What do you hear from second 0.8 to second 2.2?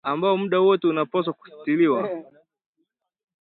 unapaswa kusitiriwa